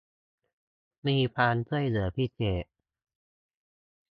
[1.07, 2.65] มีความช่วยเหลือพิเศษ